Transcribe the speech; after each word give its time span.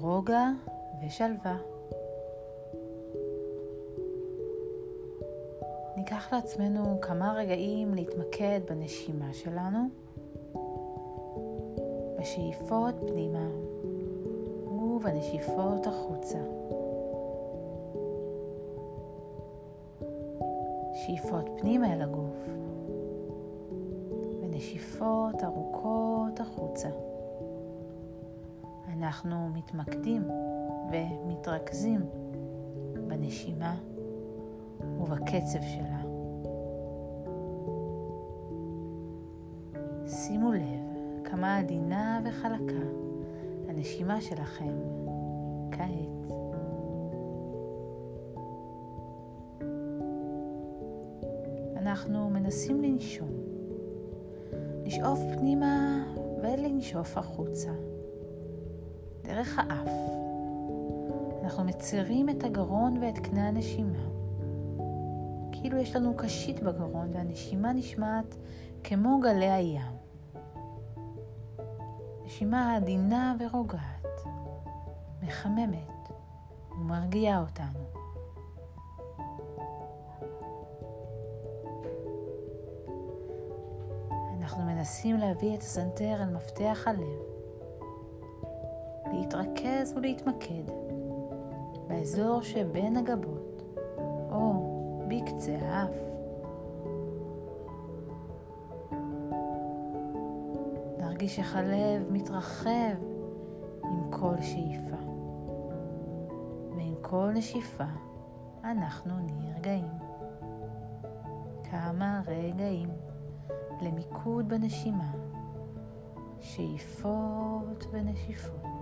רוגע 0.00 0.48
ושלווה. 1.02 1.56
ניקח 5.96 6.32
לעצמנו 6.32 7.00
כמה 7.00 7.32
רגעים 7.32 7.94
להתמקד 7.94 8.60
בנשימה 8.68 9.32
שלנו, 9.32 9.78
בשאיפות 12.20 12.94
פנימה 13.08 13.46
ובנשיפות 14.64 15.86
החוצה. 15.86 16.38
שאיפות 20.94 21.44
פנימה 21.58 21.92
אל 21.92 22.02
הגוף 22.02 22.48
ונשיפות 24.42 25.44
ארוכות 25.44 26.40
החוצה. 26.40 27.09
אנחנו 29.10 29.48
מתמקדים 29.48 30.22
ומתרכזים 30.92 32.00
בנשימה 33.06 33.76
ובקצב 35.00 35.58
שלה. 35.62 36.02
שימו 40.06 40.52
לב 40.52 41.24
כמה 41.24 41.58
עדינה 41.58 42.20
וחלקה 42.24 42.84
הנשימה 43.68 44.20
שלכם 44.20 44.74
כעת. 45.70 46.32
אנחנו 51.76 52.30
מנסים 52.30 52.82
לנשום, 52.82 53.30
לשאוף 54.84 55.20
פנימה 55.38 56.04
ולנשוף 56.42 57.18
החוצה, 57.18 57.70
דרך 59.30 59.58
האף. 59.58 59.88
אנחנו 61.44 61.64
מצירים 61.64 62.28
את 62.28 62.44
הגרון 62.44 63.02
ואת 63.02 63.18
קנה 63.18 63.48
הנשימה. 63.48 63.98
כאילו 65.52 65.78
יש 65.78 65.96
לנו 65.96 66.16
קשית 66.16 66.62
בגרון 66.62 67.08
והנשימה 67.12 67.72
נשמעת 67.72 68.36
כמו 68.84 69.20
גלי 69.20 69.50
הים. 69.50 69.96
נשימה 72.24 72.76
עדינה 72.76 73.36
ורוגעת, 73.40 74.06
מחממת 75.22 76.10
ומרגיעה 76.70 77.40
אותנו. 77.40 77.80
אנחנו 84.40 84.64
מנסים 84.64 85.16
להביא 85.16 85.54
את 85.54 85.62
הסנטר 85.62 86.22
אל 86.22 86.30
מפתח 86.30 86.82
הלב, 86.86 87.29
להתרכז 89.12 89.92
ולהתמקד 89.96 90.72
באזור 91.88 92.42
שבין 92.42 92.96
הגבות 92.96 93.62
או 94.30 94.52
בקצה 95.08 95.56
האף. 95.60 95.94
נרגיש 100.98 101.38
איך 101.38 101.56
הלב 101.56 102.12
מתרחב 102.12 102.96
עם 103.84 104.10
כל 104.10 104.34
שאיפה, 104.40 104.96
ועם 106.76 106.94
כל 107.00 107.30
נשיפה 107.34 107.84
אנחנו 108.64 109.12
נרגעים. 109.18 109.88
כמה 111.70 112.22
רגעים 112.26 112.88
למיקוד 113.80 114.48
בנשימה, 114.48 115.12
שאיפות 116.40 117.86
ונשיפות, 117.90 118.79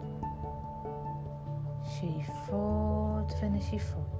שאיפות 2.01 3.33
ונשיפות. 3.43 4.18